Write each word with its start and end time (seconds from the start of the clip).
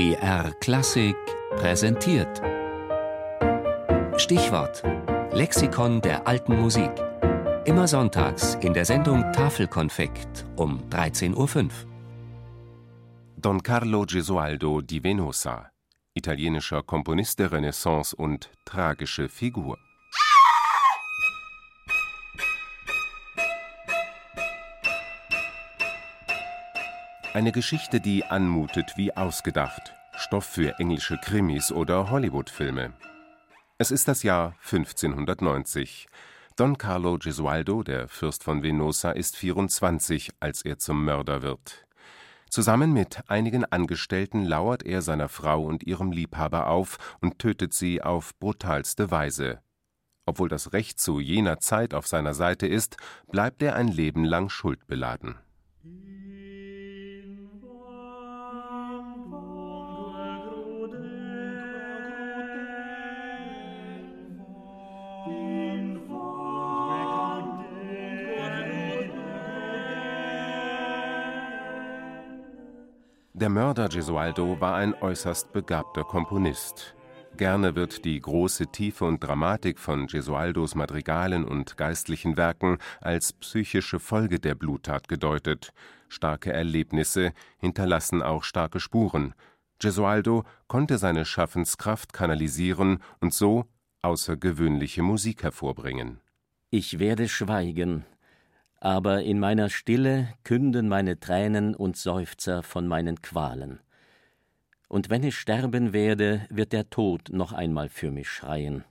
BR 0.00 0.54
Klassik 0.60 1.14
präsentiert. 1.58 2.40
Stichwort: 4.16 4.82
Lexikon 5.30 6.00
der 6.00 6.26
alten 6.26 6.58
Musik. 6.58 6.90
Immer 7.66 7.86
sonntags 7.86 8.54
in 8.62 8.72
der 8.72 8.86
Sendung 8.86 9.30
Tafelkonfekt 9.34 10.46
um 10.56 10.80
13.05 10.88 11.36
Uhr. 11.36 11.68
Don 13.36 13.62
Carlo 13.62 14.06
Gesualdo 14.06 14.80
di 14.80 15.04
Venosa, 15.04 15.70
italienischer 16.14 16.82
Komponist 16.82 17.38
der 17.38 17.52
Renaissance 17.52 18.16
und 18.16 18.48
tragische 18.64 19.28
Figur. 19.28 19.76
Eine 27.32 27.52
Geschichte, 27.52 28.00
die 28.00 28.24
anmutet 28.24 28.94
wie 28.96 29.16
ausgedacht. 29.16 29.94
Stoff 30.16 30.44
für 30.44 30.80
englische 30.80 31.16
Krimis 31.16 31.70
oder 31.70 32.10
Hollywood-Filme. 32.10 32.92
Es 33.78 33.92
ist 33.92 34.08
das 34.08 34.24
Jahr 34.24 34.56
1590. 34.64 36.08
Don 36.56 36.76
Carlo 36.76 37.18
Gesualdo, 37.18 37.84
der 37.84 38.08
Fürst 38.08 38.42
von 38.42 38.64
Venosa, 38.64 39.12
ist 39.12 39.36
24, 39.36 40.32
als 40.40 40.62
er 40.62 40.78
zum 40.78 41.04
Mörder 41.04 41.42
wird. 41.42 41.86
Zusammen 42.48 42.92
mit 42.92 43.22
einigen 43.28 43.64
Angestellten 43.64 44.44
lauert 44.44 44.82
er 44.82 45.00
seiner 45.00 45.28
Frau 45.28 45.62
und 45.62 45.84
ihrem 45.84 46.10
Liebhaber 46.10 46.66
auf 46.66 46.98
und 47.20 47.38
tötet 47.38 47.74
sie 47.74 48.02
auf 48.02 48.36
brutalste 48.40 49.12
Weise. 49.12 49.60
Obwohl 50.26 50.48
das 50.48 50.72
Recht 50.72 50.98
zu 50.98 51.20
jener 51.20 51.60
Zeit 51.60 51.94
auf 51.94 52.08
seiner 52.08 52.34
Seite 52.34 52.66
ist, 52.66 52.96
bleibt 53.30 53.62
er 53.62 53.76
ein 53.76 53.86
Leben 53.86 54.24
lang 54.24 54.48
schuldbeladen. 54.48 55.36
Der 73.40 73.48
Mörder 73.48 73.88
Gesualdo 73.88 74.60
war 74.60 74.74
ein 74.74 74.92
äußerst 74.92 75.50
begabter 75.54 76.04
Komponist. 76.04 76.94
Gerne 77.38 77.74
wird 77.74 78.04
die 78.04 78.20
große 78.20 78.66
Tiefe 78.66 79.06
und 79.06 79.20
Dramatik 79.20 79.78
von 79.78 80.08
Gesualdos 80.08 80.74
Madrigalen 80.74 81.46
und 81.46 81.78
geistlichen 81.78 82.36
Werken 82.36 82.76
als 83.00 83.32
psychische 83.32 83.98
Folge 83.98 84.40
der 84.40 84.54
Bluttat 84.54 85.08
gedeutet. 85.08 85.72
Starke 86.10 86.52
Erlebnisse 86.52 87.32
hinterlassen 87.56 88.20
auch 88.20 88.44
starke 88.44 88.78
Spuren. 88.78 89.32
Gesualdo 89.78 90.44
konnte 90.66 90.98
seine 90.98 91.24
Schaffenskraft 91.24 92.12
kanalisieren 92.12 92.98
und 93.20 93.32
so 93.32 93.64
außergewöhnliche 94.02 95.00
Musik 95.00 95.44
hervorbringen. 95.44 96.20
Ich 96.68 96.98
werde 96.98 97.26
schweigen, 97.26 98.04
aber 98.80 99.22
in 99.22 99.38
meiner 99.38 99.68
Stille 99.68 100.32
künden 100.42 100.88
meine 100.88 101.20
Tränen 101.20 101.74
und 101.74 101.96
Seufzer 101.96 102.62
von 102.62 102.88
meinen 102.88 103.20
Qualen. 103.20 103.80
Und 104.88 105.10
wenn 105.10 105.22
ich 105.22 105.36
sterben 105.36 105.92
werde, 105.92 106.46
wird 106.50 106.72
der 106.72 106.90
Tod 106.90 107.28
noch 107.30 107.52
einmal 107.52 107.88
für 107.88 108.10
mich 108.10 108.28
schreien. 108.28 108.84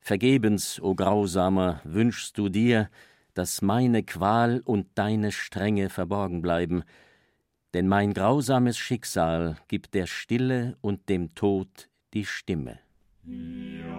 Vergebens, 0.00 0.80
o 0.80 0.94
Grausamer, 0.94 1.80
wünschst 1.84 2.38
du 2.38 2.48
dir, 2.48 2.88
dass 3.34 3.62
meine 3.62 4.02
Qual 4.02 4.62
und 4.64 4.86
deine 4.94 5.32
Strenge 5.32 5.90
verborgen 5.90 6.40
bleiben, 6.40 6.84
denn 7.74 7.88
mein 7.88 8.12
grausames 8.12 8.78
Schicksal 8.78 9.56
gibt 9.68 9.94
der 9.94 10.06
Stille 10.06 10.76
und 10.80 11.08
dem 11.08 11.34
Tod 11.34 11.88
die 12.14 12.26
Stimme. 12.26 12.78
Ja. 13.24 13.91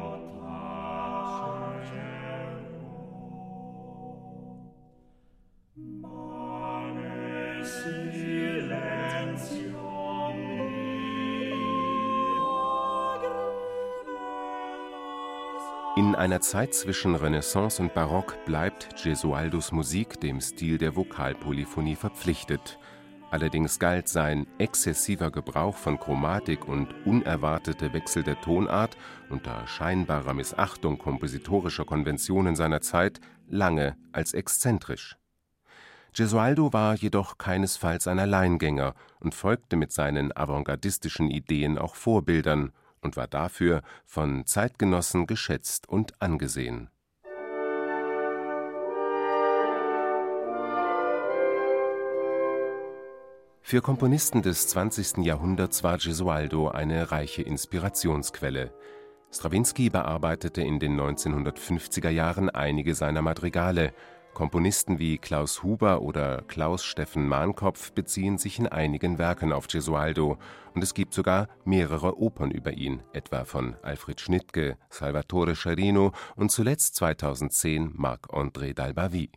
In 15.95 16.15
einer 16.15 16.41
Zeit 16.41 16.73
zwischen 16.73 17.13
Renaissance 17.15 17.81
und 17.81 17.93
Barock 17.93 18.43
bleibt 18.45 19.03
Gesualdos 19.03 19.71
Musik 19.71 20.19
dem 20.19 20.41
Stil 20.41 20.79
der 20.79 20.95
Vokalpolyphonie 20.95 21.95
verpflichtet. 21.95 22.79
Allerdings 23.29 23.79
galt 23.79 24.07
sein 24.07 24.47
exzessiver 24.57 25.31
Gebrauch 25.31 25.77
von 25.77 25.99
Chromatik 25.99 26.67
und 26.67 26.93
unerwartete 27.05 27.93
Wechsel 27.93 28.23
der 28.23 28.41
Tonart 28.41 28.97
unter 29.29 29.67
scheinbarer 29.67 30.33
Missachtung 30.33 30.97
kompositorischer 30.97 31.85
Konventionen 31.85 32.55
seiner 32.55 32.81
Zeit 32.81 33.19
lange 33.47 33.95
als 34.11 34.33
exzentrisch. 34.33 35.17
Gesualdo 36.13 36.71
war 36.73 36.93
jedoch 36.93 37.39
keinesfalls 37.39 38.07
ein 38.07 38.19
Alleingänger 38.19 38.93
und 39.19 39.33
folgte 39.33 39.75
mit 39.75 39.91
seinen 39.91 40.35
avantgardistischen 40.35 41.31
Ideen 41.31 41.79
auch 41.79 41.95
Vorbildern 41.95 42.71
und 43.01 43.17
war 43.17 43.27
dafür 43.27 43.81
von 44.05 44.45
Zeitgenossen 44.45 45.25
geschätzt 45.25 45.89
und 45.89 46.21
angesehen. 46.21 46.89
Für 53.65 53.81
Komponisten 53.81 54.43
des 54.43 54.67
20. 54.67 55.25
Jahrhunderts 55.25 55.83
war 55.83 55.97
Gesualdo 55.97 56.67
eine 56.67 57.11
reiche 57.11 57.41
Inspirationsquelle. 57.41 58.71
Strawinski 59.31 59.89
bearbeitete 59.89 60.61
in 60.61 60.77
den 60.77 60.99
1950er 60.99 62.09
Jahren 62.09 62.51
einige 62.51 62.93
seiner 62.93 63.23
Madrigale 63.23 63.93
Komponisten 64.33 64.97
wie 64.97 65.19
Klaus 65.19 65.61
Huber 65.61 66.01
oder 66.01 66.41
Klaus 66.47 66.83
Steffen 66.83 67.27
Mahnkopf 67.27 67.91
beziehen 67.91 68.37
sich 68.39 68.57
in 68.57 68.67
einigen 68.67 69.19
Werken 69.19 69.53
auf 69.53 69.67
Gesualdo, 69.67 70.37
und 70.73 70.83
es 70.83 70.95
gibt 70.95 71.13
sogar 71.13 71.47
mehrere 71.65 72.19
Opern 72.19 72.49
über 72.49 72.73
ihn, 72.73 73.03
etwa 73.13 73.45
von 73.45 73.75
Alfred 73.83 74.19
Schnittke, 74.19 74.77
Salvatore 74.89 75.55
Scherino 75.55 76.13
und 76.35 76.51
zuletzt 76.51 76.95
2010 76.95 77.91
Marc-André 77.93 78.73
Dalbavie. 78.73 79.29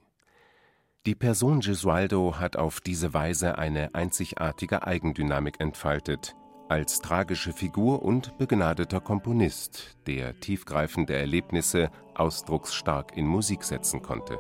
Die 1.05 1.15
Person 1.15 1.61
Gesualdo 1.61 2.41
hat 2.41 2.57
auf 2.57 2.81
diese 2.81 3.13
Weise 3.13 3.59
eine 3.59 3.95
einzigartige 3.95 4.87
Eigendynamik 4.87 5.61
entfaltet, 5.61 6.35
als 6.69 7.01
tragische 7.01 7.53
Figur 7.53 8.03
und 8.03 8.39
begnadeter 8.39 9.01
Komponist, 9.01 9.99
der 10.07 10.41
tiefgreifende 10.41 11.15
Erlebnisse 11.15 11.91
ausdrucksstark 12.15 13.17
in 13.17 13.27
Musik 13.27 13.63
setzen 13.63 14.03
konnte 14.03 14.39